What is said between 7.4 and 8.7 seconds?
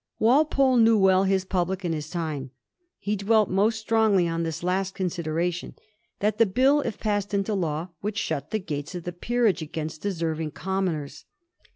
law would shut the